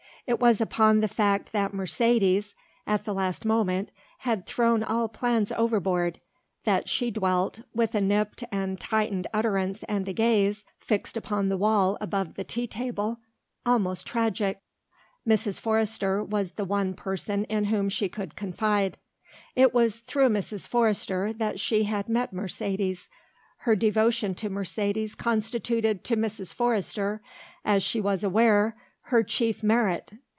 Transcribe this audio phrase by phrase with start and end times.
[0.27, 2.53] It was upon the fact that Mercedes,
[2.87, 6.21] at the last moment, had thrown all plans overboard,
[6.63, 11.57] that she dwelt, with a nipped and tightened utterance and a gaze, fixed on the
[11.57, 13.17] wall above the tea table,
[13.65, 14.61] almost tragic.
[15.27, 15.59] Mrs.
[15.59, 18.97] Forrester was the one person in whom she could confide.
[19.55, 20.67] It was through Mrs.
[20.67, 23.09] Forrester that she had met Mercedes;
[23.57, 26.53] her devotion to Mercedes constituted to Mrs.
[26.53, 27.21] Forrester,
[27.65, 30.13] as she was aware, her chief merit.